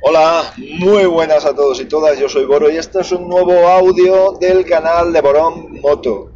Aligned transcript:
Hola, 0.00 0.54
muy 0.78 1.06
buenas 1.06 1.44
a 1.44 1.56
todos 1.56 1.80
y 1.80 1.86
todas, 1.86 2.16
yo 2.20 2.28
soy 2.28 2.44
Boro 2.44 2.70
y 2.70 2.76
este 2.76 3.00
es 3.00 3.10
un 3.10 3.28
nuevo 3.28 3.66
audio 3.66 4.30
del 4.40 4.64
canal 4.64 5.12
de 5.12 5.20
Borón 5.20 5.80
Moto. 5.80 6.30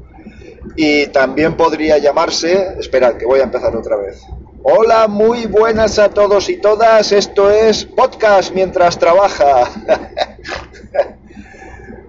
Y 0.75 1.07
también 1.07 1.57
podría 1.57 1.98
llamarse, 1.98 2.75
esperad 2.80 3.17
que 3.17 3.25
voy 3.25 3.39
a 3.39 3.45
empezar 3.45 3.77
otra 3.77 3.97
vez. 3.97 4.20
Hola, 4.65 5.06
muy 5.06 5.47
buenas 5.47 6.01
a 6.01 6.11
todos 6.11 6.48
y 6.48 6.56
todas, 6.56 7.12
esto 7.12 7.53
es 7.53 7.84
podcast 7.84 8.53
mientras 8.53 8.98
trabaja. 8.98 9.70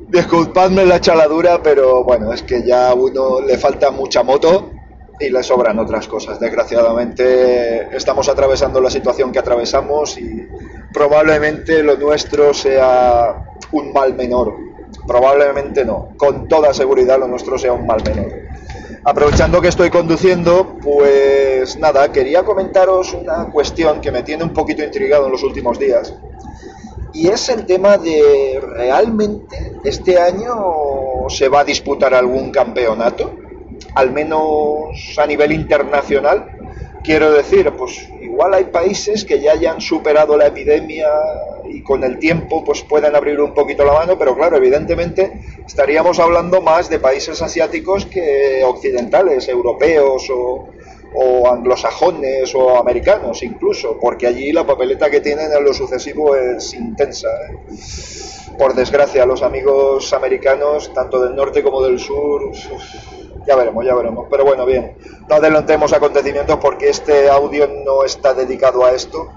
Disculpadme 0.07 0.87
la 0.87 1.01
chaladura, 1.01 1.61
pero 1.61 2.03
bueno, 2.03 2.33
es 2.33 2.41
que 2.41 2.63
ya 2.63 2.89
a 2.89 2.93
uno 2.95 3.41
le 3.41 3.59
falta 3.59 3.91
mucha 3.91 4.23
moto 4.23 4.71
y 5.19 5.29
le 5.29 5.43
sobran 5.43 5.77
otras 5.77 6.07
cosas. 6.07 6.39
Desgraciadamente 6.39 7.95
estamos 7.95 8.27
atravesando 8.27 8.81
la 8.81 8.89
situación 8.89 9.31
que 9.31 9.39
atravesamos 9.39 10.17
y 10.17 10.47
probablemente 10.93 11.83
lo 11.83 11.97
nuestro 11.97 12.53
sea 12.53 13.43
un 13.71 13.91
mal 13.91 14.13
menor. 14.13 14.55
Probablemente 15.07 15.83
no. 15.83 16.09
Con 16.15 16.47
toda 16.47 16.73
seguridad 16.73 17.19
lo 17.19 17.27
nuestro 17.27 17.57
sea 17.57 17.73
un 17.73 17.85
mal 17.85 18.01
menor. 18.03 18.31
Aprovechando 19.05 19.59
que 19.59 19.67
estoy 19.67 19.89
conduciendo, 19.89 20.77
pues 20.81 21.77
nada, 21.77 22.09
quería 22.11 22.43
comentaros 22.43 23.13
una 23.13 23.49
cuestión 23.51 23.99
que 23.99 24.11
me 24.11 24.23
tiene 24.23 24.45
un 24.45 24.53
poquito 24.53 24.81
intrigado 24.81 25.25
en 25.25 25.33
los 25.33 25.43
últimos 25.43 25.77
días. 25.77 26.13
Y 27.13 27.27
es 27.27 27.49
el 27.49 27.65
tema 27.65 27.97
de 27.97 28.61
realmente 28.61 29.73
este 29.83 30.17
año 30.17 31.27
se 31.27 31.49
va 31.49 31.59
a 31.59 31.63
disputar 31.65 32.13
algún 32.13 32.49
campeonato, 32.49 33.35
al 33.93 34.11
menos 34.11 35.17
a 35.17 35.27
nivel 35.27 35.51
internacional. 35.51 36.52
Quiero 37.03 37.33
decir, 37.33 37.69
pues 37.77 38.07
igual 38.21 38.53
hay 38.53 38.63
países 38.65 39.25
que 39.25 39.41
ya 39.41 39.51
hayan 39.51 39.81
superado 39.81 40.37
la 40.37 40.47
epidemia 40.47 41.09
y 41.65 41.81
con 41.81 42.01
el 42.05 42.17
tiempo 42.17 42.63
pues 42.63 42.81
puedan 42.81 43.13
abrir 43.13 43.41
un 43.41 43.53
poquito 43.53 43.83
la 43.83 43.91
mano, 43.91 44.17
pero 44.17 44.35
claro, 44.35 44.55
evidentemente 44.55 45.41
estaríamos 45.67 46.19
hablando 46.19 46.61
más 46.61 46.89
de 46.89 46.99
países 46.99 47.41
asiáticos 47.41 48.05
que 48.05 48.63
occidentales, 48.63 49.49
europeos 49.49 50.31
o, 50.33 50.69
anglosajones 51.51 52.55
o 52.55 52.77
americanos 52.77 53.43
incluso, 53.43 53.99
porque 53.99 54.25
allí 54.25 54.51
la 54.51 54.65
papeleta 54.65 55.11
que 55.11 55.19
tienen 55.19 55.51
en 55.51 55.63
lo 55.63 55.73
sucesivo 55.73 56.35
es 56.35 56.73
intensa. 56.73 57.27
¿eh? 57.27 57.57
Por 58.57 58.73
desgracia, 58.73 59.25
los 59.25 59.43
amigos 59.43 60.11
americanos, 60.13 60.91
tanto 60.93 61.21
del 61.21 61.35
norte 61.35 61.61
como 61.61 61.83
del 61.83 61.99
sur, 61.99 62.45
uf, 62.45 62.65
ya 63.45 63.55
veremos, 63.55 63.85
ya 63.85 63.95
veremos. 63.95 64.27
Pero 64.29 64.45
bueno, 64.45 64.65
bien, 64.65 64.97
no 65.27 65.35
adelantemos 65.35 65.93
acontecimientos 65.93 66.57
porque 66.61 66.89
este 66.89 67.29
audio 67.29 67.67
no 67.67 68.03
está 68.03 68.33
dedicado 68.33 68.85
a 68.85 68.91
esto. 68.91 69.29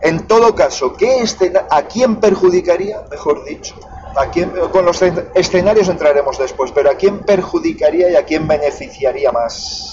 En 0.00 0.26
todo 0.26 0.54
caso, 0.54 0.94
¿qué 0.94 1.24
¿a 1.70 1.82
quién 1.82 2.16
perjudicaría, 2.16 3.04
mejor 3.10 3.44
dicho? 3.44 3.74
¿A 4.16 4.30
quién, 4.30 4.50
con 4.72 4.84
los 4.84 5.00
escenarios 5.34 5.88
entraremos 5.88 6.38
después, 6.38 6.72
pero 6.72 6.90
¿a 6.90 6.94
quién 6.94 7.20
perjudicaría 7.20 8.10
y 8.10 8.16
a 8.16 8.24
quién 8.24 8.48
beneficiaría 8.48 9.30
más? 9.30 9.90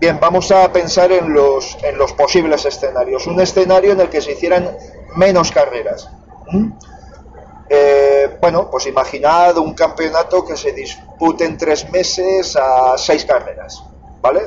Bien, 0.00 0.18
vamos 0.20 0.50
a 0.50 0.70
pensar 0.72 1.12
en 1.12 1.32
los, 1.32 1.78
en 1.82 1.96
los 1.98 2.12
posibles 2.14 2.64
escenarios. 2.64 3.26
Un 3.26 3.40
escenario 3.40 3.92
en 3.92 4.00
el 4.00 4.08
que 4.08 4.20
se 4.20 4.32
hicieran 4.32 4.76
menos 5.16 5.50
carreras. 5.52 6.10
¿Mm? 6.50 6.72
Eh, 7.68 8.36
bueno, 8.40 8.70
pues 8.70 8.86
imaginad 8.86 9.56
un 9.58 9.74
campeonato 9.74 10.44
que 10.44 10.56
se 10.56 10.72
dispute 10.72 11.44
en 11.44 11.56
tres 11.56 11.90
meses 11.90 12.56
a 12.56 12.96
seis 12.98 13.24
carreras, 13.24 13.82
¿vale? 14.20 14.42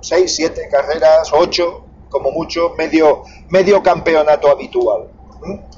Seis, 0.00 0.34
siete 0.34 0.68
carreras, 0.70 1.30
ocho, 1.32 1.84
como 2.08 2.30
mucho, 2.30 2.74
medio, 2.78 3.24
medio 3.48 3.82
campeonato 3.82 4.50
habitual. 4.50 5.08
¿Mm? 5.42 5.76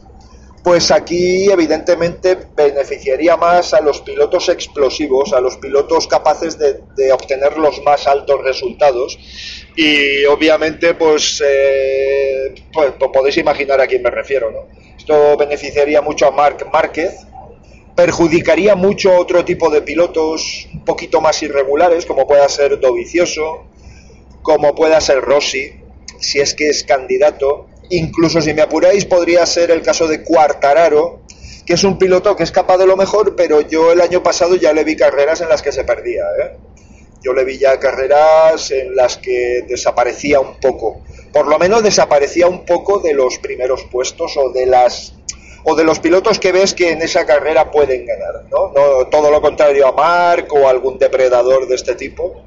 Pues 0.62 0.90
aquí 0.90 1.50
evidentemente 1.50 2.36
beneficiaría 2.54 3.36
más 3.36 3.72
a 3.72 3.80
los 3.80 4.02
pilotos 4.02 4.48
explosivos, 4.48 5.32
a 5.32 5.40
los 5.40 5.56
pilotos 5.56 6.06
capaces 6.06 6.58
de, 6.58 7.12
obtener 7.12 7.56
los 7.56 7.82
más 7.84 8.06
altos 8.06 8.42
resultados 8.42 9.18
y 9.76 10.24
obviamente 10.26 10.94
pues, 10.94 11.42
eh, 11.46 12.54
pues, 12.72 12.92
pues 12.98 13.10
podéis 13.12 13.38
imaginar 13.38 13.80
a 13.80 13.86
quién 13.86 14.02
me 14.02 14.10
refiero, 14.10 14.50
¿no? 14.50 14.87
Esto 15.08 15.38
beneficiaría 15.38 16.02
mucho 16.02 16.26
a 16.26 16.32
Marc 16.32 16.70
Márquez, 16.70 17.20
perjudicaría 17.96 18.74
mucho 18.74 19.10
a 19.10 19.18
otro 19.18 19.42
tipo 19.42 19.70
de 19.70 19.80
pilotos 19.80 20.68
un 20.74 20.84
poquito 20.84 21.22
más 21.22 21.42
irregulares, 21.42 22.04
como 22.04 22.26
pueda 22.26 22.46
ser 22.50 22.78
Dovicioso, 22.78 23.64
como 24.42 24.74
pueda 24.74 25.00
ser 25.00 25.22
Rossi, 25.22 25.72
si 26.20 26.40
es 26.40 26.52
que 26.52 26.68
es 26.68 26.84
candidato. 26.84 27.68
Incluso 27.88 28.42
si 28.42 28.52
me 28.52 28.60
apuráis, 28.60 29.06
podría 29.06 29.46
ser 29.46 29.70
el 29.70 29.80
caso 29.80 30.06
de 30.08 30.22
Cuartararo, 30.22 31.20
que 31.64 31.72
es 31.72 31.84
un 31.84 31.96
piloto 31.96 32.36
que 32.36 32.42
es 32.42 32.52
capaz 32.52 32.76
de 32.76 32.86
lo 32.86 32.98
mejor, 32.98 33.34
pero 33.34 33.62
yo 33.62 33.92
el 33.92 34.02
año 34.02 34.22
pasado 34.22 34.56
ya 34.56 34.74
le 34.74 34.84
vi 34.84 34.94
carreras 34.94 35.40
en 35.40 35.48
las 35.48 35.62
que 35.62 35.72
se 35.72 35.84
perdía. 35.84 36.24
¿eh? 36.42 36.56
Yo 37.22 37.32
le 37.32 37.44
vi 37.44 37.56
ya 37.56 37.80
carreras 37.80 38.70
en 38.72 38.94
las 38.94 39.16
que 39.16 39.64
desaparecía 39.66 40.38
un 40.38 40.60
poco. 40.60 41.00
Por 41.32 41.46
lo 41.46 41.58
menos 41.58 41.82
desaparecía 41.82 42.46
un 42.46 42.64
poco 42.64 43.00
de 43.00 43.14
los 43.14 43.38
primeros 43.38 43.84
puestos 43.84 44.36
o 44.36 44.50
de 44.50 44.66
las 44.66 45.14
o 45.64 45.74
de 45.74 45.84
los 45.84 45.98
pilotos 45.98 46.38
que 46.38 46.52
ves 46.52 46.72
que 46.72 46.92
en 46.92 47.02
esa 47.02 47.26
carrera 47.26 47.70
pueden 47.70 48.06
ganar, 48.06 48.44
¿no? 48.50 48.72
no 48.72 49.06
todo 49.08 49.30
lo 49.30 49.42
contrario 49.42 49.86
a 49.88 49.92
Mark 49.92 50.46
o 50.50 50.68
algún 50.68 50.98
depredador 50.98 51.68
de 51.68 51.74
este 51.74 51.94
tipo, 51.94 52.42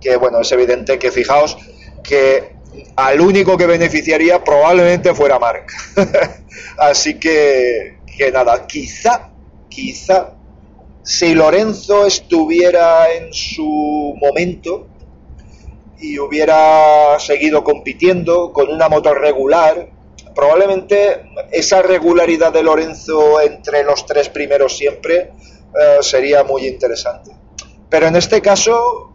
que 0.00 0.16
bueno, 0.16 0.40
es 0.40 0.50
evidente 0.52 0.98
que 0.98 1.10
fijaos 1.10 1.58
que 2.02 2.54
al 2.96 3.20
único 3.20 3.56
que 3.56 3.66
beneficiaría 3.66 4.42
probablemente 4.42 5.14
fuera 5.14 5.38
Mark. 5.38 5.66
Así 6.78 7.18
que, 7.18 7.98
que 8.16 8.30
nada, 8.30 8.66
quizá, 8.66 9.30
quizá, 9.68 10.34
si 11.02 11.34
Lorenzo 11.34 12.06
estuviera 12.06 13.12
en 13.12 13.32
su 13.32 14.14
momento 14.20 14.86
y 16.00 16.18
hubiera 16.18 17.18
seguido 17.18 17.62
compitiendo 17.62 18.52
con 18.52 18.70
una 18.70 18.88
moto 18.88 19.14
regular, 19.14 19.90
probablemente 20.34 21.26
esa 21.52 21.82
regularidad 21.82 22.52
de 22.52 22.62
Lorenzo 22.62 23.40
entre 23.40 23.84
los 23.84 24.06
tres 24.06 24.28
primeros 24.28 24.76
siempre 24.76 25.32
eh, 25.78 25.98
sería 26.00 26.44
muy 26.44 26.66
interesante. 26.66 27.32
Pero 27.88 28.06
en 28.06 28.16
este 28.16 28.40
caso, 28.40 29.12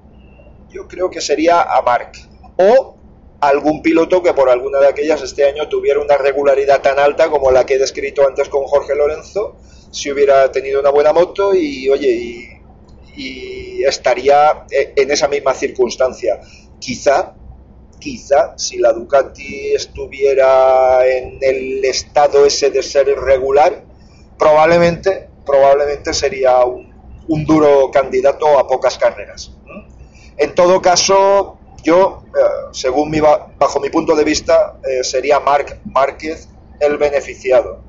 yo 0.69 0.87
creo 0.87 1.09
que 1.09 1.21
sería 1.21 1.61
a 1.61 1.81
Mark 1.81 2.11
o 2.57 2.95
algún 3.39 3.81
piloto 3.81 4.21
que 4.21 4.33
por 4.33 4.49
alguna 4.49 4.79
de 4.79 4.87
aquellas 4.87 5.21
este 5.21 5.45
año 5.45 5.67
tuviera 5.69 5.99
una 5.99 6.17
regularidad 6.17 6.81
tan 6.81 6.99
alta 6.99 7.29
como 7.29 7.51
la 7.51 7.65
que 7.65 7.75
he 7.75 7.79
descrito 7.79 8.27
antes 8.27 8.49
con 8.49 8.63
Jorge 8.63 8.95
Lorenzo, 8.95 9.55
si 9.91 10.11
hubiera 10.11 10.51
tenido 10.51 10.79
una 10.79 10.89
buena 10.89 11.13
moto 11.13 11.53
y, 11.53 11.89
oye, 11.89 12.09
y, 12.09 12.49
y 13.15 13.83
estaría 13.83 14.65
en 14.69 15.11
esa 15.11 15.27
misma 15.27 15.53
circunstancia. 15.53 16.39
Quizá, 16.85 17.33
quizá, 17.99 18.53
si 18.59 18.77
la 18.77 18.93
Ducati 18.93 19.73
estuviera 19.73 21.03
en 21.07 21.39
el 21.41 21.83
estado 21.83 22.45
ese 22.45 22.69
de 22.69 22.83
ser 22.83 23.07
irregular, 23.07 23.83
probablemente, 24.37 25.27
probablemente 25.43 26.13
sería 26.13 26.63
un, 26.63 27.43
duro 27.45 27.89
candidato 27.89 28.59
a 28.59 28.67
pocas 28.67 28.99
carreras. 28.99 29.51
En 30.37 30.53
todo 30.53 30.79
caso, 30.79 31.57
yo, 31.81 32.21
eh, 32.27 32.69
según 32.71 33.09
mi, 33.09 33.19
bajo 33.19 33.79
mi 33.79 33.89
punto 33.89 34.15
de 34.15 34.23
vista, 34.23 34.77
eh, 34.87 35.03
sería 35.03 35.39
Marc 35.39 35.79
Márquez 35.85 36.47
el 36.79 36.99
beneficiado. 36.99 37.81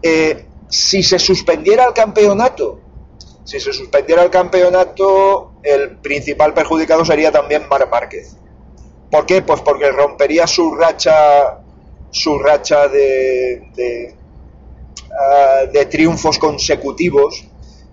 Eh, 0.00 0.46
si 0.70 1.02
se 1.02 1.18
suspendiera 1.18 1.84
el 1.84 1.92
campeonato, 1.92 2.80
si 3.44 3.60
se 3.60 3.74
suspendiera 3.74 4.22
el 4.22 4.30
campeonato, 4.30 5.55
el 5.66 5.96
principal 5.98 6.54
perjudicado 6.54 7.04
sería 7.04 7.32
también 7.32 7.68
Marc 7.68 7.90
Márquez. 7.90 8.36
¿Por 9.10 9.26
qué? 9.26 9.42
Pues 9.42 9.60
porque 9.60 9.90
rompería 9.90 10.46
su 10.46 10.74
racha, 10.74 11.58
su 12.10 12.38
racha 12.38 12.88
de, 12.88 14.14
uh, 15.10 15.72
de 15.72 15.86
triunfos 15.86 16.38
consecutivos 16.38 17.46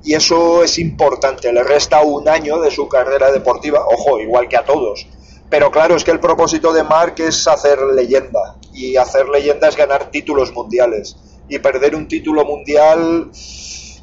y 0.03 0.13
eso 0.13 0.63
es 0.63 0.77
importante. 0.79 1.51
Le 1.51 1.63
resta 1.63 2.01
un 2.01 2.27
año 2.27 2.59
de 2.59 2.69
su 2.69 2.87
carrera 2.87 3.31
deportiva, 3.31 3.85
ojo, 3.85 4.19
igual 4.19 4.47
que 4.47 4.57
a 4.57 4.65
todos, 4.65 5.07
Pero 5.49 5.69
claro, 5.69 5.95
es 5.95 6.03
que 6.03 6.09
el 6.09 6.19
propósito 6.19 6.73
de 6.73 6.83
Mark 6.83 7.15
es 7.19 7.47
hacer 7.47 7.79
leyenda. 7.79 8.57
Y 8.73 8.97
hacer 8.97 9.29
leyenda 9.29 9.67
es 9.67 9.77
ganar 9.77 10.09
títulos 10.09 10.51
mundiales. 10.51 11.15
Y 11.47 11.59
perder 11.59 11.95
un 11.95 12.07
título 12.07 12.43
mundial 12.43 13.29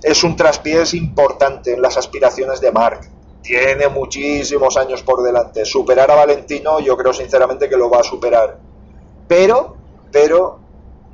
es 0.02 0.24
un 0.24 0.36
traspiés 0.36 0.94
importante 0.94 1.72
en 1.72 1.82
las 1.82 1.96
aspiraciones 1.96 2.60
de 2.60 2.70
Mark. 2.70 3.09
Tiene 3.42 3.88
muchísimos 3.88 4.76
años 4.76 5.02
por 5.02 5.22
delante. 5.22 5.64
Superar 5.64 6.10
a 6.10 6.14
Valentino, 6.14 6.80
yo 6.80 6.96
creo 6.96 7.12
sinceramente 7.12 7.68
que 7.68 7.76
lo 7.76 7.88
va 7.88 8.00
a 8.00 8.02
superar. 8.02 8.58
Pero, 9.26 9.76
pero, 10.12 10.58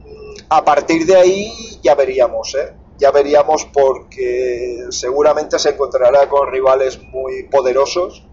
mm, 0.04 0.34
a 0.48 0.64
partir 0.64 1.06
de 1.06 1.16
ahí 1.16 1.52
ya 1.82 1.94
veríamos, 1.94 2.54
¿eh? 2.54 2.72
Ya 2.98 3.10
veríamos 3.10 3.66
porque 3.66 4.86
seguramente 4.90 5.58
se 5.58 5.70
encontrará 5.70 6.28
con 6.28 6.50
rivales 6.50 6.98
muy 7.02 7.44
poderosos 7.44 8.26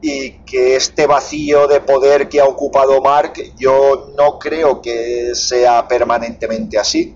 y 0.00 0.32
que 0.44 0.76
este 0.76 1.06
vacío 1.06 1.66
de 1.66 1.80
poder 1.80 2.28
que 2.28 2.40
ha 2.40 2.44
ocupado 2.44 3.00
Mark 3.00 3.34
yo 3.56 4.10
no 4.18 4.38
creo 4.38 4.82
que 4.82 5.34
sea 5.34 5.88
permanentemente 5.88 6.78
así. 6.78 7.14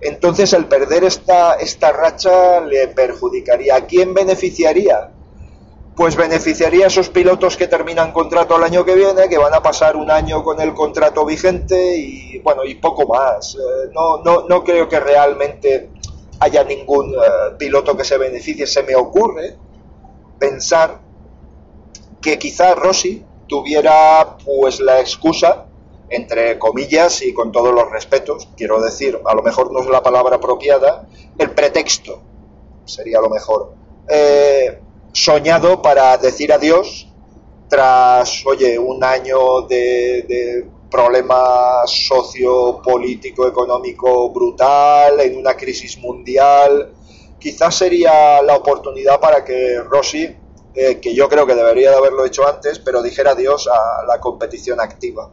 Entonces 0.00 0.52
el 0.52 0.66
perder 0.66 1.04
esta, 1.04 1.54
esta 1.54 1.92
racha 1.92 2.60
le 2.60 2.88
perjudicaría. 2.88 3.76
¿A 3.76 3.86
quién 3.86 4.14
beneficiaría? 4.14 5.12
Pues 5.96 6.14
beneficiaría 6.14 6.84
a 6.84 6.88
esos 6.88 7.08
pilotos 7.08 7.56
que 7.56 7.68
terminan 7.68 8.12
contrato 8.12 8.56
el 8.56 8.64
año 8.64 8.84
que 8.84 8.94
viene, 8.94 9.28
que 9.30 9.38
van 9.38 9.54
a 9.54 9.62
pasar 9.62 9.96
un 9.96 10.10
año 10.10 10.44
con 10.44 10.60
el 10.60 10.74
contrato 10.74 11.24
vigente 11.24 11.96
y 11.96 12.38
bueno, 12.40 12.64
y 12.64 12.74
poco 12.74 13.06
más. 13.06 13.54
Eh, 13.54 13.90
no, 13.94 14.18
no, 14.22 14.46
no 14.46 14.62
creo 14.62 14.88
que 14.88 15.00
realmente 15.00 15.90
haya 16.40 16.64
ningún 16.64 17.14
eh, 17.14 17.54
piloto 17.58 17.96
que 17.96 18.04
se 18.04 18.18
beneficie. 18.18 18.66
Se 18.66 18.82
me 18.82 18.94
ocurre 18.94 19.56
pensar 20.38 21.00
que 22.20 22.38
quizá 22.38 22.74
Rossi 22.74 23.24
tuviera 23.48 24.36
pues 24.44 24.80
la 24.80 25.00
excusa 25.00 25.66
entre 26.08 26.58
comillas 26.58 27.22
y 27.22 27.32
con 27.32 27.52
todos 27.52 27.74
los 27.74 27.90
respetos, 27.90 28.48
quiero 28.56 28.80
decir, 28.80 29.18
a 29.24 29.34
lo 29.34 29.42
mejor 29.42 29.72
no 29.72 29.80
es 29.80 29.86
la 29.86 30.02
palabra 30.02 30.36
apropiada, 30.36 31.06
el 31.38 31.50
pretexto 31.50 32.20
sería 32.84 33.20
lo 33.20 33.28
mejor, 33.28 33.74
eh, 34.08 34.80
soñado 35.16 35.80
para 35.80 36.18
decir 36.18 36.52
adiós 36.52 37.08
tras, 37.68 38.44
oye, 38.46 38.78
un 38.78 39.02
año 39.02 39.62
de, 39.62 40.24
de 40.28 40.68
problema 40.90 41.82
sociopolítico, 41.86 43.48
económico 43.48 44.30
brutal, 44.30 45.18
en 45.20 45.38
una 45.38 45.56
crisis 45.56 45.98
mundial, 45.98 46.92
quizás 47.40 47.74
sería 47.74 48.42
la 48.42 48.56
oportunidad 48.56 49.18
para 49.18 49.42
que 49.42 49.80
Rossi, 49.80 50.36
eh, 50.74 51.00
que 51.00 51.14
yo 51.14 51.28
creo 51.28 51.46
que 51.46 51.54
debería 51.54 51.90
de 51.90 51.96
haberlo 51.96 52.24
hecho 52.26 52.46
antes, 52.46 52.78
pero 52.78 53.02
dijera 53.02 53.30
adiós 53.30 53.68
a 53.68 54.04
la 54.06 54.20
competición 54.20 54.80
activa. 54.80 55.30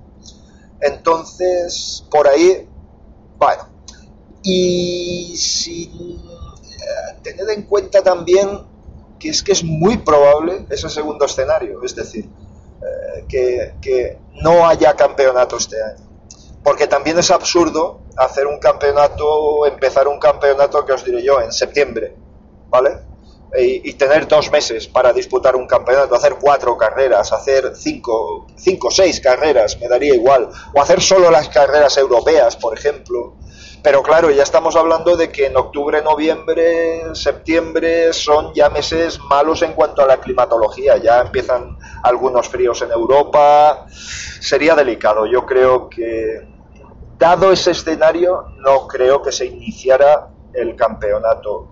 Entonces, 0.79 2.05
por 2.09 2.27
ahí, 2.27 2.67
bueno. 3.37 3.67
Y 4.41 5.35
sin 5.37 6.19
eh, 6.19 7.19
tener 7.21 7.49
en 7.49 7.63
cuenta 7.63 8.01
también 8.01 8.72
que 9.23 9.29
es 9.29 9.41
que 9.41 9.53
es 9.53 9.63
muy 9.63 9.95
probable 9.99 10.65
ese 10.69 10.89
segundo 10.89 11.25
escenario, 11.25 11.81
es 11.81 11.95
decir, 11.95 12.25
eh, 12.25 13.25
que, 13.29 13.75
que 13.81 14.17
no 14.41 14.67
haya 14.67 14.93
campeonato 14.97 15.55
este 15.55 15.81
año. 15.81 16.03
Porque 16.61 16.87
también 16.87 17.17
es 17.17 17.31
absurdo 17.31 18.01
hacer 18.17 18.47
un 18.47 18.59
campeonato, 18.59 19.65
empezar 19.65 20.09
un 20.09 20.19
campeonato 20.19 20.85
que 20.85 20.91
os 20.91 21.05
diré 21.05 21.23
yo 21.23 21.39
en 21.39 21.53
septiembre, 21.53 22.17
¿vale? 22.69 22.99
y, 23.57 23.93
tener 23.93 24.27
dos 24.27 24.51
meses 24.51 24.87
para 24.87 25.13
disputar 25.13 25.55
un 25.55 25.67
campeonato, 25.67 26.15
hacer 26.15 26.35
cuatro 26.41 26.75
carreras, 26.75 27.31
hacer 27.31 27.73
cinco, 27.75 28.47
cinco, 28.57 28.89
seis 28.89 29.21
carreras, 29.21 29.79
me 29.79 29.87
daría 29.87 30.15
igual, 30.15 30.49
o 30.73 30.81
hacer 30.81 31.01
solo 31.01 31.29
las 31.29 31.49
carreras 31.49 31.95
europeas, 31.97 32.55
por 32.55 32.77
ejemplo. 32.77 33.35
Pero 33.83 34.01
claro, 34.01 34.31
ya 34.31 34.43
estamos 34.43 34.77
hablando 34.77 35.17
de 35.17 35.29
que 35.29 35.47
en 35.47 35.57
octubre, 35.57 36.01
noviembre, 36.01 37.13
septiembre 37.13 38.13
son 38.13 38.53
ya 38.53 38.69
meses 38.69 39.19
malos 39.19 39.61
en 39.61 39.73
cuanto 39.73 40.01
a 40.01 40.07
la 40.07 40.21
climatología, 40.21 40.95
ya 40.95 41.19
empiezan 41.19 41.77
algunos 42.01 42.47
fríos 42.47 42.81
en 42.81 42.91
Europa, 42.91 43.85
sería 43.89 44.73
delicado. 44.73 45.25
Yo 45.25 45.45
creo 45.45 45.89
que, 45.89 46.47
dado 47.17 47.51
ese 47.51 47.71
escenario, 47.71 48.45
no 48.59 48.87
creo 48.87 49.21
que 49.21 49.33
se 49.33 49.47
iniciara 49.47 50.29
el 50.53 50.77
campeonato. 50.77 51.67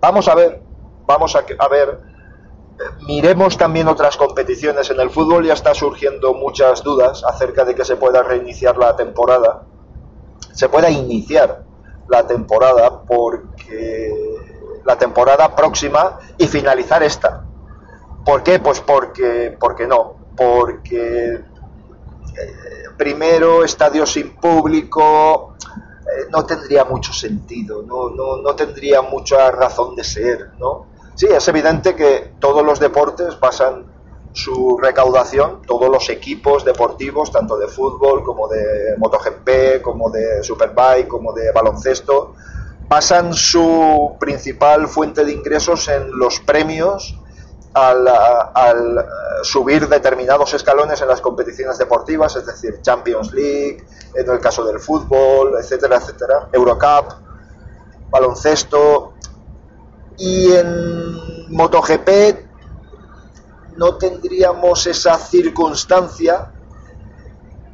Vamos 0.00 0.28
a 0.28 0.34
ver, 0.34 0.62
vamos 1.06 1.34
a, 1.34 1.68
ver, 1.68 1.98
miremos 3.06 3.56
también 3.56 3.88
otras 3.88 4.18
competiciones. 4.18 4.90
En 4.90 5.00
el 5.00 5.08
fútbol 5.08 5.46
ya 5.46 5.54
está 5.54 5.72
surgiendo 5.72 6.34
muchas 6.34 6.82
dudas 6.82 7.24
acerca 7.24 7.64
de 7.64 7.74
que 7.74 7.86
se 7.86 7.96
pueda 7.96 8.22
reiniciar 8.22 8.76
la 8.76 8.94
temporada. 8.96 9.62
Se 10.52 10.68
pueda 10.68 10.90
iniciar 10.90 11.64
la 12.08 12.26
temporada 12.26 13.02
porque 13.02 14.32
la 14.84 14.96
temporada 14.96 15.54
próxima 15.54 16.18
y 16.38 16.46
finalizar 16.46 17.02
esta. 17.02 17.44
¿Por 18.24 18.42
qué? 18.42 18.58
Pues 18.58 18.80
porque, 18.80 19.56
porque 19.58 19.86
no. 19.86 20.16
Porque 20.36 21.34
eh, 21.34 21.42
primero 22.96 23.64
estadio 23.64 24.06
sin 24.06 24.34
público 24.36 25.54
eh, 25.60 26.28
no 26.30 26.44
tendría 26.44 26.84
mucho 26.84 27.12
sentido, 27.12 27.82
no, 27.82 28.10
no, 28.10 28.38
no 28.38 28.54
tendría 28.54 29.02
mucha 29.02 29.50
razón 29.50 29.94
de 29.94 30.04
ser, 30.04 30.52
¿no? 30.58 30.86
Sí, 31.14 31.26
es 31.26 31.46
evidente 31.48 31.94
que 31.94 32.32
todos 32.40 32.64
los 32.64 32.80
deportes 32.80 33.38
basan 33.38 33.86
su 34.32 34.78
recaudación, 34.80 35.62
todos 35.66 35.90
los 35.90 36.08
equipos 36.08 36.64
deportivos, 36.64 37.30
tanto 37.30 37.58
de 37.58 37.68
fútbol 37.68 38.22
como 38.22 38.48
de 38.48 38.96
MotoGP, 38.98 39.82
como 39.82 40.10
de 40.10 40.42
Superbike, 40.42 41.06
como 41.06 41.32
de 41.32 41.52
baloncesto, 41.52 42.34
basan 42.88 43.34
su 43.34 44.16
principal 44.18 44.88
fuente 44.88 45.24
de 45.24 45.32
ingresos 45.32 45.88
en 45.88 46.10
los 46.18 46.40
premios 46.40 47.18
al, 47.74 48.06
al, 48.06 49.06
subir 49.42 49.88
determinados 49.88 50.52
escalones 50.54 51.00
en 51.00 51.08
las 51.08 51.20
competiciones 51.20 51.78
deportivas, 51.78 52.36
es 52.36 52.46
decir, 52.46 52.80
Champions 52.82 53.32
League, 53.32 53.84
en 54.14 54.30
el 54.30 54.40
caso 54.40 54.64
del 54.64 54.78
fútbol, 54.78 55.54
etcétera, 55.58 55.96
etcétera, 55.96 56.48
Eurocup, 56.52 57.12
baloncesto, 58.10 59.14
y 60.18 60.52
en 60.52 61.48
MotoGP 61.48 62.51
no 63.82 63.96
tendríamos 63.96 64.86
esa 64.86 65.18
circunstancia 65.18 66.52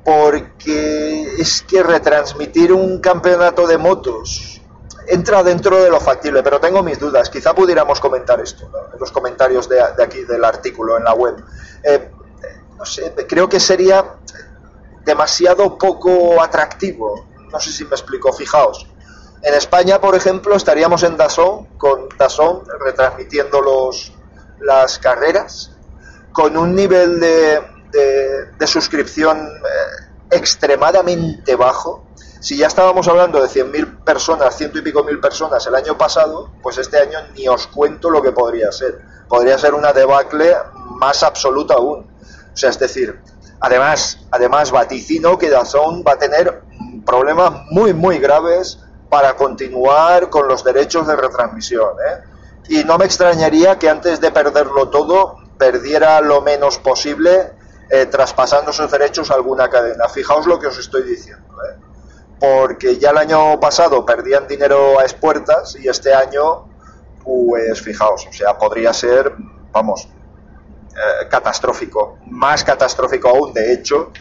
porque 0.02 1.34
es 1.38 1.60
que 1.60 1.82
retransmitir 1.82 2.72
un 2.72 2.98
campeonato 2.98 3.66
de 3.66 3.76
motos 3.76 4.62
entra 5.06 5.42
dentro 5.42 5.82
de 5.82 5.90
lo 5.90 6.00
factible, 6.00 6.42
pero 6.42 6.60
tengo 6.60 6.82
mis 6.82 6.98
dudas. 6.98 7.28
Quizá 7.28 7.54
pudiéramos 7.54 8.00
comentar 8.00 8.40
esto 8.40 8.70
en 8.90 8.98
los 8.98 9.12
comentarios 9.12 9.68
de, 9.68 9.82
aquí 9.82 10.24
del 10.24 10.46
artículo 10.46 10.96
en 10.96 11.04
la 11.04 11.12
web. 11.12 11.44
Eh, 11.82 12.10
no 12.78 12.86
sé, 12.86 13.14
creo 13.28 13.46
que 13.46 13.60
sería 13.60 14.16
demasiado 15.04 15.76
poco 15.76 16.42
atractivo. 16.42 17.26
No 17.52 17.60
sé 17.60 17.70
si 17.70 17.84
me 17.84 17.90
explico, 17.90 18.32
fijaos. 18.32 18.86
En 19.42 19.52
España, 19.52 20.00
por 20.00 20.14
ejemplo, 20.14 20.56
estaríamos 20.56 21.02
en 21.02 21.18
Dazón, 21.18 21.66
con 21.76 22.08
Dazón 22.18 22.62
retransmitiendo 22.80 23.60
los, 23.60 24.14
las 24.60 24.98
carreras, 24.98 25.77
con 26.38 26.56
un 26.56 26.72
nivel 26.72 27.18
de, 27.18 27.60
de, 28.56 28.66
suscripción 28.68 29.38
eh, 29.38 30.36
extremadamente 30.36 31.56
bajo. 31.56 32.04
Si 32.38 32.56
ya 32.56 32.68
estábamos 32.68 33.08
hablando 33.08 33.40
de 33.42 33.48
100.000 33.48 34.04
personas, 34.04 34.56
ciento 34.56 34.78
y 34.78 34.82
pico 34.82 35.02
mil 35.02 35.18
personas 35.18 35.66
el 35.66 35.74
año 35.74 35.98
pasado, 35.98 36.52
pues 36.62 36.78
este 36.78 36.96
año 37.00 37.18
ni 37.34 37.48
os 37.48 37.66
cuento 37.66 38.08
lo 38.08 38.22
que 38.22 38.30
podría 38.30 38.70
ser. 38.70 39.00
Podría 39.28 39.58
ser 39.58 39.74
una 39.74 39.92
debacle 39.92 40.54
más 41.00 41.24
absoluta 41.24 41.74
aún. 41.74 42.06
O 42.54 42.56
sea, 42.56 42.70
es 42.70 42.78
decir, 42.78 43.18
además, 43.58 44.20
además 44.30 44.70
vaticino 44.70 45.38
que 45.38 45.50
Dazón 45.50 46.04
va 46.06 46.12
a 46.12 46.18
tener 46.18 46.62
problemas 47.04 47.64
muy, 47.72 47.94
muy 47.94 48.20
graves 48.20 48.78
para 49.10 49.34
continuar 49.34 50.30
con 50.30 50.46
los 50.46 50.62
derechos 50.62 51.04
de 51.08 51.16
retransmisión. 51.16 51.96
¿eh? 52.08 52.22
Y 52.68 52.84
no 52.84 52.96
me 52.96 53.06
extrañaría 53.06 53.76
que 53.76 53.90
antes 53.90 54.20
de 54.20 54.30
perderlo 54.30 54.88
todo, 54.90 55.47
perdiera 55.58 56.20
lo 56.20 56.40
menos 56.42 56.78
posible 56.78 57.52
eh, 57.90 58.06
traspasando 58.06 58.72
sus 58.72 58.90
derechos 58.90 59.30
a 59.30 59.34
alguna 59.34 59.68
cadena. 59.68 60.08
Fijaos 60.08 60.46
lo 60.46 60.58
que 60.58 60.66
os 60.66 60.78
estoy 60.78 61.02
diciendo. 61.02 61.54
¿eh? 61.64 61.76
Porque 62.38 62.98
ya 62.98 63.10
el 63.10 63.18
año 63.18 63.58
pasado 63.58 64.04
perdían 64.06 64.46
dinero 64.46 64.98
a 64.98 65.02
expuertas 65.02 65.76
y 65.76 65.88
este 65.88 66.14
año, 66.14 66.68
pues 67.24 67.80
fijaos, 67.80 68.26
o 68.28 68.32
sea, 68.32 68.56
podría 68.56 68.92
ser, 68.92 69.34
vamos, 69.72 70.08
catastrófico. 71.30 72.18
Más 72.26 72.62
catastrófico 72.62 73.28
aún, 73.28 73.52
de 73.52 73.72
hecho, 73.72 74.12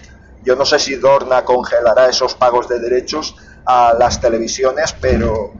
yo 0.43 0.55
no 0.55 0.65
sé 0.65 0.79
si 0.79 0.95
Dorna 0.95 1.43
congelará 1.43 2.07
esos 2.07 2.33
pagos 2.35 2.69
de 2.69 2.79
derechos 2.79 3.35
a 3.65 3.93
las 3.99 4.21
televisiones, 4.21 4.93
pero, 4.93 5.51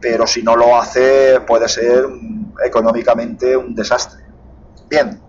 pero 0.00 0.26
si 0.26 0.42
no 0.42 0.56
lo 0.56 0.76
hace 0.76 1.40
puede 1.46 1.68
ser 1.68 2.06
económicamente 2.64 3.56
un 3.56 3.74
desastre. 3.74 4.25
Bien, 4.88 5.20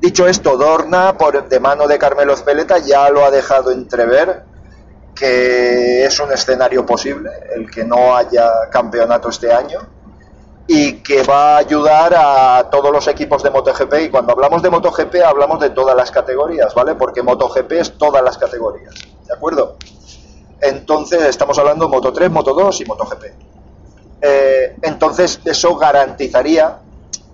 Dicho 0.00 0.26
esto, 0.28 0.56
Dorna, 0.56 1.16
por, 1.16 1.48
de 1.48 1.58
mano 1.58 1.88
de 1.88 1.98
Carmelo 1.98 2.34
Espeleta, 2.34 2.78
ya 2.78 3.08
lo 3.08 3.24
ha 3.24 3.30
dejado 3.30 3.70
entrever 3.70 4.44
que 5.14 6.04
es 6.04 6.20
un 6.20 6.30
escenario 6.30 6.84
posible 6.84 7.30
el 7.54 7.70
que 7.70 7.82
no 7.84 8.14
haya 8.14 8.68
campeonato 8.70 9.30
este 9.30 9.50
año 9.50 9.80
y 10.66 11.02
que 11.02 11.22
va 11.22 11.54
a 11.54 11.58
ayudar 11.58 12.14
a 12.14 12.68
todos 12.70 12.92
los 12.92 13.08
equipos 13.08 13.42
de 13.42 13.50
MotoGP 13.50 13.94
y 14.02 14.08
cuando 14.10 14.32
hablamos 14.32 14.62
de 14.62 14.68
MotoGP 14.68 15.16
hablamos 15.24 15.58
de 15.60 15.70
todas 15.70 15.96
las 15.96 16.10
categorías, 16.10 16.74
¿vale? 16.74 16.94
Porque 16.94 17.22
MotoGP 17.22 17.72
es 17.72 17.96
todas 17.96 18.22
las 18.22 18.36
categorías, 18.36 18.94
¿de 19.26 19.32
acuerdo? 19.32 19.76
Entonces 20.60 21.22
estamos 21.22 21.58
hablando 21.58 21.86
de 21.86 21.90
Moto 21.90 22.12
3, 22.12 22.30
Moto 22.30 22.52
2 22.52 22.80
y 22.82 22.84
MotoGP. 22.84 23.24
Eh, 24.20 24.76
entonces 24.82 25.40
eso 25.44 25.76
garantizaría 25.76 26.80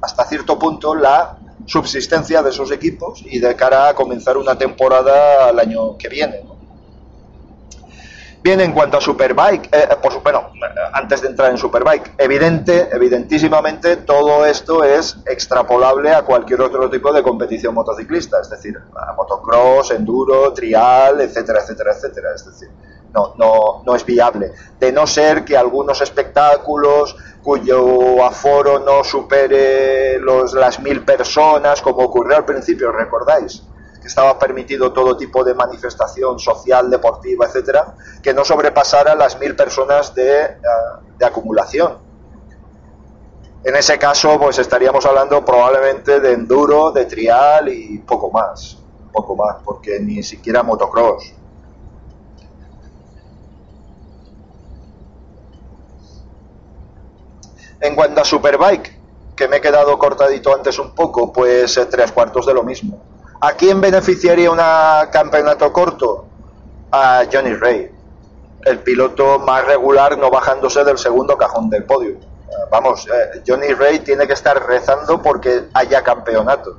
hasta 0.03 0.25
cierto 0.25 0.59
punto 0.59 0.95
la 0.95 1.39
subsistencia 1.67 2.43
de 2.43 2.51
esos 2.51 2.71
equipos 2.73 3.23
y 3.25 3.39
de 3.39 3.55
cara 3.55 3.89
a 3.89 3.95
comenzar 3.95 4.37
una 4.37 4.59
temporada 4.59 5.49
al 5.49 5.59
año 5.61 5.97
que 5.97 6.09
viene. 6.09 6.43
Bien, 8.43 8.61
en 8.61 8.73
cuanto 8.73 8.97
a 8.97 9.01
Superbike, 9.01 9.69
eh, 9.73 9.89
por, 10.03 10.21
bueno, 10.21 10.51
antes 10.93 11.23
de 11.23 11.29
entrar 11.29 11.53
en 11.53 11.59
Superbike, 11.59 12.15
evidente, 12.19 12.89
evidentísimamente 12.93 13.99
todo 13.99 14.45
esto 14.45 14.83
es 14.83 15.17
extrapolable 15.27 16.13
a 16.13 16.23
cualquier 16.23 16.61
otro 16.63 16.91
tipo 16.91 17.13
de 17.13 17.23
competición 17.23 17.73
motociclista, 17.73 18.41
es 18.41 18.51
decir, 18.51 18.77
motocross, 19.17 19.93
enduro, 19.93 20.53
trial, 20.53 21.21
etcétera, 21.21 21.61
etcétera, 21.61 21.93
etcétera. 21.93 22.29
Es 22.35 22.45
decir, 22.45 22.69
no, 23.12 23.35
no, 23.37 23.83
no 23.85 23.95
es 23.95 24.04
viable. 24.04 24.52
De 24.78 24.92
no 24.92 25.07
ser 25.07 25.45
que 25.45 25.57
algunos 25.57 26.00
espectáculos 26.00 27.16
cuyo 27.42 28.25
aforo 28.25 28.78
no 28.78 29.04
supere 29.04 30.19
los, 30.19 30.54
las 30.54 30.81
mil 30.81 31.04
personas, 31.04 31.83
como 31.83 32.04
ocurrió 32.04 32.37
al 32.37 32.45
principio, 32.45 32.92
¿recordáis? 32.92 33.62
que 34.00 34.09
estaba 34.09 34.37
permitido 34.37 34.92
todo 34.92 35.16
tipo 35.16 35.45
de 35.45 35.54
manifestación 35.54 36.37
social, 36.40 36.90
deportiva, 36.90 37.47
etcétera, 37.47 37.95
que 38.21 38.35
no 38.35 38.45
sobrepasara 38.45 39.14
las 39.14 39.38
mil 39.38 39.54
personas 39.54 40.12
de, 40.12 40.42
eh, 40.42 40.59
de 41.16 41.25
acumulación. 41.25 41.99
En 43.62 43.76
ese 43.76 43.97
caso, 44.00 44.40
pues 44.40 44.59
estaríamos 44.59 45.07
hablando 45.07 45.45
probablemente 45.45 46.19
de 46.19 46.33
enduro, 46.33 46.90
de 46.90 47.04
trial 47.04 47.69
y 47.69 47.99
poco 47.99 48.28
más, 48.33 48.76
poco 49.12 49.37
más, 49.37 49.59
porque 49.64 50.00
ni 50.00 50.21
siquiera 50.25 50.64
motocross. 50.64 51.35
En 57.83 57.97
cuanto 57.97 58.21
a 58.21 58.25
Superbike, 58.25 58.97
que 59.35 59.49
me 59.49 59.57
he 59.57 59.61
quedado 59.61 59.99
cortadito 59.99 60.55
antes 60.55 60.79
un 60.79 60.95
poco, 60.95 61.33
pues 61.33 61.79
tres 61.91 62.12
cuartos 62.12 62.47
de 62.47 62.55
lo 62.55 62.62
mismo. 62.62 63.03
¿A 63.41 63.55
quién 63.55 63.81
beneficiaría 63.81 64.51
un 64.51 64.61
campeonato 65.11 65.73
corto? 65.73 66.27
A 66.93 67.25
Johnny 67.31 67.55
Ray, 67.55 67.91
el 68.65 68.79
piloto 68.79 69.41
más 69.41 69.65
regular 69.65 70.17
no 70.17 70.31
bajándose 70.31 70.85
del 70.85 70.97
segundo 70.97 71.37
cajón 71.37 71.69
del 71.71 71.85
podio. 71.85 72.19
Vamos, 72.71 73.09
eh, 73.09 73.43
Johnny 73.45 73.73
Ray 73.75 73.99
tiene 74.01 74.29
que 74.29 74.35
estar 74.35 74.65
rezando 74.65 75.21
porque 75.21 75.65
haya 75.75 76.05
campeonato. 76.05 76.79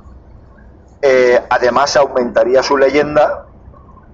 Eh, 1.02 1.38
además 1.50 1.96
aumentaría 1.96 2.62
su 2.62 2.78
leyenda 2.78 3.44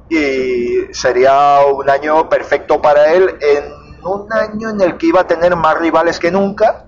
y 0.09 0.93
sería 0.93 1.61
un 1.73 1.89
año 1.89 2.29
perfecto 2.29 2.83
para 2.83 3.13
él 3.13 3.39
en 3.41 3.80
un 4.05 4.33
año 4.33 4.71
en 4.71 4.81
el 4.81 4.97
que 4.97 5.07
iba 5.07 5.23
a 5.23 5.27
tener 5.27 5.57
más 5.57 5.79
rivales 5.79 6.19
que 6.19 6.31
nunca 6.31 6.85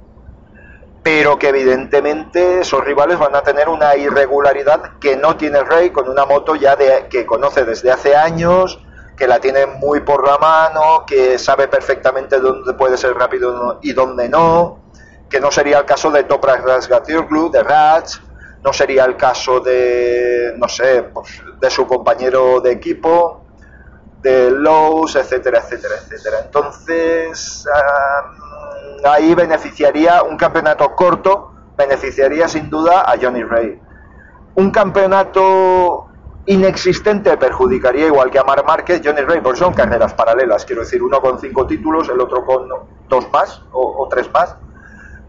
pero 1.02 1.38
que 1.38 1.48
evidentemente 1.48 2.60
esos 2.60 2.84
rivales 2.84 3.18
van 3.18 3.34
a 3.34 3.42
tener 3.42 3.68
una 3.68 3.96
irregularidad 3.96 4.98
que 5.00 5.16
no 5.16 5.36
tiene 5.36 5.58
el 5.58 5.66
Rey 5.66 5.90
con 5.90 6.08
una 6.08 6.24
moto 6.26 6.54
ya 6.54 6.76
de, 6.76 7.06
que 7.10 7.26
conoce 7.26 7.64
desde 7.64 7.90
hace 7.90 8.14
años, 8.14 8.80
que 9.16 9.26
la 9.26 9.40
tiene 9.40 9.66
muy 9.66 10.00
por 10.00 10.26
la 10.26 10.38
mano, 10.38 11.04
que 11.06 11.38
sabe 11.38 11.66
perfectamente 11.66 12.38
dónde 12.38 12.72
puede 12.74 12.96
ser 12.96 13.14
rápido 13.14 13.80
y 13.82 13.92
dónde 13.92 14.28
no, 14.28 14.78
que 15.28 15.40
no 15.40 15.50
sería 15.50 15.78
el 15.78 15.86
caso 15.86 16.10
de 16.10 16.22
Toprak 16.22 16.64
Razgatürklu, 16.64 17.50
de 17.50 17.62
Rats, 17.64 18.22
no 18.62 18.72
sería 18.72 19.04
el 19.04 19.16
caso 19.16 19.58
de, 19.58 20.54
no 20.56 20.68
sé, 20.68 21.02
pues, 21.02 21.42
de 21.60 21.68
su 21.68 21.84
compañero 21.84 22.60
de 22.60 22.70
equipo, 22.70 23.41
de 24.22 24.50
Lowe's, 24.50 25.16
etcétera, 25.16 25.58
etcétera, 25.58 25.94
etcétera. 26.00 26.36
Entonces, 26.44 27.66
ahí 29.04 29.34
beneficiaría 29.34 30.22
un 30.22 30.36
campeonato 30.36 30.94
corto, 30.94 31.52
beneficiaría 31.76 32.48
sin 32.48 32.70
duda 32.70 33.00
a 33.00 33.16
Johnny 33.20 33.42
Ray. 33.42 33.80
Un 34.54 34.70
campeonato 34.70 36.06
inexistente 36.46 37.36
perjudicaría 37.36 38.06
igual 38.06 38.30
que 38.30 38.38
a 38.38 38.44
Mar 38.44 38.64
Márquez, 38.64 39.00
Johnny 39.04 39.22
Ray, 39.22 39.40
porque 39.40 39.58
son 39.58 39.74
carreras 39.74 40.14
paralelas, 40.14 40.64
quiero 40.64 40.82
decir, 40.82 41.02
uno 41.02 41.20
con 41.20 41.40
cinco 41.40 41.66
títulos, 41.66 42.08
el 42.08 42.20
otro 42.20 42.44
con 42.44 42.68
dos 43.08 43.30
más 43.32 43.62
o, 43.72 44.06
tres 44.10 44.30
más. 44.32 44.56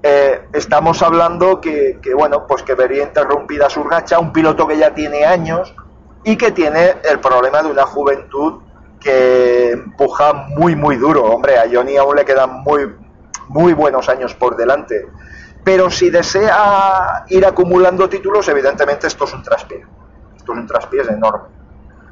Eh, 0.01 0.49
estamos 0.53 1.01
hablando 1.01 1.61
que, 1.61 1.99
que, 2.01 2.13
bueno, 2.13 2.45
pues 2.45 2.61
que 2.61 2.75
vería 2.75 3.03
interrumpida 3.03 3.69
su 3.69 3.83
racha, 3.83 4.19
un 4.19 4.33
piloto 4.33 4.67
que 4.67 4.77
ya 4.77 4.93
tiene 4.93 5.25
años 5.25 5.73
y 6.25 6.35
que 6.35 6.51
tiene 6.51 6.95
el 7.09 7.19
problema 7.19 7.63
de 7.63 7.71
una 7.71 7.85
juventud 7.85 8.62
que 9.03 9.71
empuja 9.71 10.33
muy, 10.33 10.75
muy 10.75 10.95
duro. 10.95 11.23
Hombre, 11.25 11.57
a 11.57 11.65
Johnny 11.71 11.97
aún 11.97 12.15
le 12.15 12.25
quedan 12.25 12.63
muy, 12.63 12.95
muy 13.49 13.73
buenos 13.73 14.09
años 14.09 14.33
por 14.33 14.55
delante. 14.55 15.07
Pero 15.63 15.89
si 15.89 16.09
desea 16.09 17.25
ir 17.29 17.45
acumulando 17.45 18.09
títulos, 18.09 18.47
evidentemente 18.47 19.07
esto 19.07 19.25
es 19.25 19.33
un 19.33 19.43
traspié. 19.43 19.85
Esto 20.35 20.53
es 20.53 20.59
un 20.59 20.67
traspié 20.67 21.01
enorme. 21.01 21.47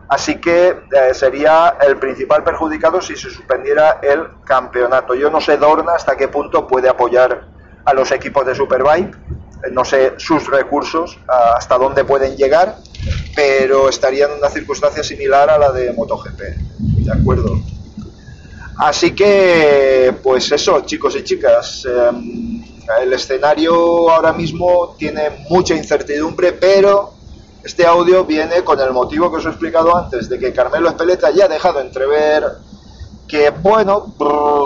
Así 0.07 0.41
que 0.41 0.67
eh, 0.91 1.13
sería 1.13 1.77
el 1.79 1.97
principal 1.97 2.43
perjudicado 2.43 3.01
si 3.01 3.15
se 3.15 3.29
suspendiera 3.29 3.99
el 4.01 4.43
campeonato. 4.43 5.15
Yo 5.15 5.29
no 5.29 5.39
sé 5.39 5.55
Dorna 5.55 5.93
hasta 5.93 6.17
qué 6.17 6.27
punto 6.27 6.67
puede 6.67 6.89
apoyar 6.89 7.45
a 7.85 7.93
los 7.93 8.11
equipos 8.11 8.45
de 8.45 8.53
Superbike. 8.53 9.15
Eh, 9.15 9.69
no 9.71 9.85
sé 9.85 10.15
sus 10.17 10.49
recursos, 10.49 11.17
hasta 11.55 11.77
dónde 11.77 12.03
pueden 12.03 12.35
llegar, 12.35 12.75
pero 13.35 13.89
estaría 13.89 14.25
en 14.25 14.33
una 14.33 14.49
circunstancia 14.49 15.03
similar 15.03 15.49
a 15.49 15.57
la 15.57 15.71
de 15.71 15.93
MotoGP. 15.93 16.39
¿De 16.79 17.11
acuerdo? 17.11 17.59
Así 18.77 19.13
que, 19.13 20.13
pues 20.23 20.51
eso, 20.51 20.81
chicos 20.81 21.15
y 21.15 21.23
chicas, 21.23 21.85
em, 21.85 22.63
el 23.01 23.13
escenario 23.13 24.09
ahora 24.09 24.33
mismo 24.33 24.95
tiene 24.97 25.45
mucha 25.49 25.75
incertidumbre, 25.75 26.53
pero 26.53 27.13
este 27.63 27.85
audio 27.85 28.25
viene 28.25 28.63
con 28.63 28.79
el 28.79 28.91
motivo 28.91 29.29
que 29.29 29.37
os 29.37 29.45
he 29.45 29.49
explicado 29.49 29.95
antes, 29.95 30.27
de 30.29 30.39
que 30.39 30.51
Carmelo 30.51 30.89
Espeleta 30.89 31.29
ya 31.29 31.45
ha 31.45 31.47
dejado 31.47 31.79
entrever 31.79 32.43
que, 33.27 33.51
bueno, 33.51 34.13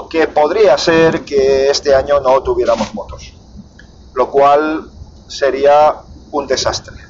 que 0.10 0.28
podría 0.28 0.78
ser 0.78 1.26
que 1.26 1.70
este 1.70 1.94
año 1.94 2.20
no 2.22 2.42
tuviéramos 2.42 2.94
motos, 2.94 3.34
lo 4.14 4.32
cual 4.32 4.90
sería 5.28 5.96
un 6.32 6.48
desastre. 6.48 7.05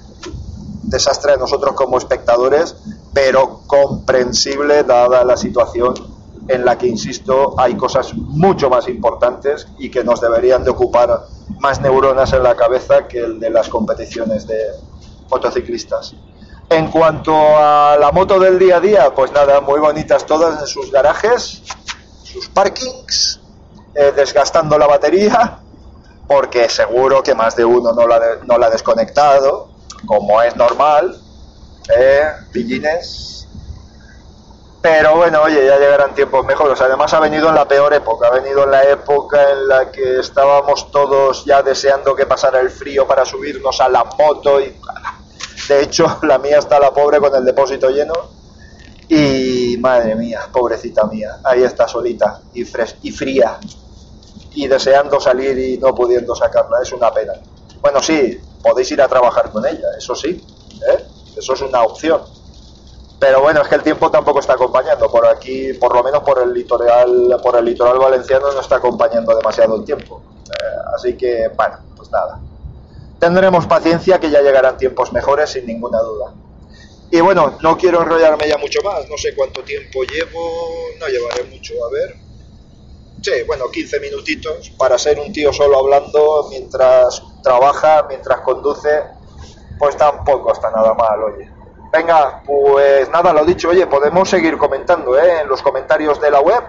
Desastre 0.87 1.33
de 1.33 1.37
nosotros 1.37 1.73
como 1.75 1.97
espectadores, 1.97 2.75
pero 3.13 3.61
comprensible 3.67 4.83
dada 4.83 5.23
la 5.23 5.37
situación 5.37 5.93
en 6.47 6.63
la 6.63 6.77
que, 6.77 6.87
insisto, 6.87 7.55
hay 7.57 7.75
cosas 7.75 8.13
mucho 8.13 8.69
más 8.69 8.87
importantes 8.87 9.67
y 9.79 9.89
que 9.89 10.03
nos 10.03 10.21
deberían 10.21 10.63
de 10.63 10.69
ocupar 10.69 11.25
más 11.59 11.81
neuronas 11.81 12.33
en 12.33 12.43
la 12.43 12.55
cabeza 12.55 13.07
que 13.07 13.19
el 13.19 13.39
de 13.39 13.49
las 13.49 13.69
competiciones 13.69 14.45
de 14.47 14.59
motociclistas. 15.29 16.13
En 16.69 16.89
cuanto 16.89 17.33
a 17.35 17.97
la 17.99 18.11
moto 18.11 18.39
del 18.39 18.57
día 18.57 18.77
a 18.77 18.79
día, 18.79 19.13
pues 19.13 19.31
nada, 19.31 19.61
muy 19.61 19.79
bonitas 19.79 20.25
todas 20.25 20.59
en 20.59 20.67
sus 20.67 20.91
garajes, 20.91 21.63
sus 22.23 22.49
parkings, 22.49 23.39
eh, 23.93 24.11
desgastando 24.15 24.77
la 24.77 24.87
batería, 24.87 25.59
porque 26.27 26.67
seguro 26.69 27.21
que 27.21 27.35
más 27.35 27.55
de 27.55 27.65
uno 27.65 27.91
no 27.93 28.07
la, 28.07 28.19
no 28.45 28.57
la 28.57 28.67
ha 28.67 28.69
desconectado, 28.69 29.69
como 30.05 30.41
es 30.41 30.55
normal, 30.55 31.19
eh, 31.97 32.23
pillines, 32.51 33.35
pero 34.85 35.15
bueno, 35.15 35.41
oye, 35.41 35.65
ya 35.65 35.79
llegarán 35.79 36.13
tiempos 36.13 36.45
mejores. 36.45 36.79
Además 36.79 37.11
ha 37.15 37.19
venido 37.19 37.49
en 37.49 37.55
la 37.55 37.67
peor 37.67 37.91
época, 37.91 38.27
ha 38.27 38.29
venido 38.29 38.65
en 38.65 38.69
la 38.69 38.83
época 38.83 39.51
en 39.51 39.67
la 39.67 39.91
que 39.91 40.19
estábamos 40.19 40.91
todos 40.91 41.43
ya 41.43 41.63
deseando 41.63 42.15
que 42.15 42.27
pasara 42.27 42.59
el 42.59 42.69
frío 42.69 43.07
para 43.07 43.25
subirnos 43.25 43.81
a 43.81 43.89
la 43.89 44.03
moto 44.03 44.61
y 44.61 44.79
de 45.69 45.81
hecho 45.81 46.19
la 46.21 46.37
mía 46.37 46.59
está 46.59 46.79
la 46.79 46.93
pobre 46.93 47.19
con 47.19 47.33
el 47.33 47.43
depósito 47.43 47.89
lleno 47.89 48.13
y 49.09 49.75
madre 49.79 50.13
mía, 50.13 50.41
pobrecita 50.51 51.05
mía, 51.05 51.39
ahí 51.43 51.63
está 51.63 51.87
solita 51.87 52.41
y, 52.53 52.63
fres 52.63 52.95
y 53.01 53.11
fría 53.11 53.57
y 54.53 54.67
deseando 54.67 55.19
salir 55.19 55.57
y 55.57 55.79
no 55.79 55.95
pudiendo 55.95 56.35
sacarla, 56.35 56.77
es 56.83 56.93
una 56.93 57.11
pena. 57.11 57.33
Bueno, 57.85 58.01
sí, 58.01 58.41
podéis 58.63 58.91
ir 58.91 58.99
a 58.99 59.07
trabajar 59.07 59.51
con 59.51 59.63
ella, 59.63 59.87
eso 59.95 60.15
sí, 60.15 60.43
¿eh? 60.89 61.05
eso 61.37 61.53
es 61.53 61.61
una 61.61 61.83
opción 61.83 62.19
pero 63.19 63.41
bueno, 63.41 63.61
es 63.61 63.67
que 63.67 63.75
el 63.75 63.83
tiempo 63.83 64.11
tampoco 64.11 64.39
está 64.39 64.53
acompañando. 64.53 65.09
Por 65.09 65.25
aquí, 65.25 65.73
por 65.73 65.95
lo 65.95 66.03
menos 66.03 66.21
por 66.23 66.41
el 66.41 66.53
litoral, 66.53 67.37
por 67.41 67.57
el 67.57 67.65
litoral 67.65 67.97
valenciano 67.97 68.51
no 68.51 68.59
está 68.59 68.75
acompañando 68.75 69.35
demasiado 69.35 69.77
el 69.77 69.85
tiempo. 69.85 70.21
Eh, 70.45 70.77
así 70.95 71.15
que, 71.15 71.49
bueno, 71.55 71.77
pues 71.95 72.11
nada. 72.11 72.39
tendremos 73.19 73.65
paciencia 73.65 74.19
que 74.19 74.29
ya 74.29 74.41
llegarán 74.41 74.77
tiempos 74.77 75.13
mejores 75.13 75.49
sin 75.49 75.65
ninguna 75.65 75.99
duda. 76.01 76.33
Y 77.09 77.21
bueno, 77.21 77.57
no 77.61 77.77
quiero 77.77 78.01
enrollarme 78.01 78.47
ya 78.47 78.57
mucho 78.57 78.79
más, 78.83 79.07
no 79.09 79.17
sé 79.17 79.33
cuánto 79.33 79.63
tiempo 79.63 80.03
llevo, 80.03 80.61
no 80.99 81.07
llevaré 81.07 81.43
mucho, 81.45 81.73
a 81.85 81.89
ver. 81.91 82.17
Sí, 83.21 83.31
bueno, 83.47 83.71
15 83.71 83.99
minutitos 84.01 84.71
para 84.77 84.97
ser 84.97 85.19
un 85.19 85.31
tío 85.31 85.53
solo 85.53 85.79
hablando 85.79 86.47
mientras 86.49 87.23
trabaja, 87.45 88.05
mientras 88.09 88.41
conduce, 88.41 89.03
pues 89.79 89.95
tampoco 89.95 90.51
está 90.51 90.71
nada 90.71 90.93
mal, 90.93 91.23
oye. 91.23 91.49
Venga, 91.93 92.41
pues 92.45 93.07
nada, 93.09 93.31
lo 93.31 93.45
dicho, 93.45 93.69
oye, 93.69 93.87
podemos 93.87 94.29
seguir 94.29 94.57
comentando 94.57 95.17
¿eh? 95.17 95.41
en 95.41 95.47
los 95.47 95.61
comentarios 95.61 96.19
de 96.19 96.31
la 96.31 96.41
web. 96.41 96.63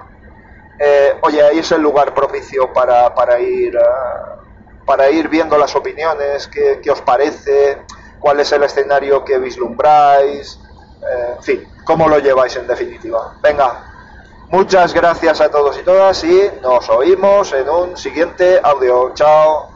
Eh, 0.79 1.19
oye, 1.23 1.43
ahí 1.43 1.59
es 1.59 1.73
el 1.73 1.81
lugar 1.81 2.15
propicio 2.15 2.73
para, 2.73 3.13
para 3.15 3.41
ir 3.41 3.75
uh, 3.77 4.37
para 4.87 5.11
ir 5.11 5.29
viendo 5.29 5.59
las 5.59 5.75
opiniones, 5.75 6.47
qué, 6.47 6.81
qué, 6.83 6.91
os 6.91 7.03
parece, 7.03 7.83
cuál 8.21 8.41
es 8.41 8.53
el 8.53 8.63
escenario 8.63 9.25
que 9.25 9.39
vislumbráis, 9.39 10.61
eh, 11.03 11.35
en 11.37 11.43
fin, 11.43 11.69
cómo 11.85 12.09
lo 12.09 12.19
lleváis 12.21 12.57
en 12.57 12.67
definitiva. 12.69 13.35
Venga, 13.43 13.93
muchas 14.49 14.95
gracias 14.95 15.41
a 15.41 15.51
todos 15.51 15.77
y 15.79 15.83
todas 15.83 16.23
y 16.23 16.51
nos 16.63 16.89
oímos 16.89 17.53
en 17.53 17.69
un 17.69 17.97
siguiente 17.97 18.61
audio. 18.63 19.13
Chao. 19.15 19.76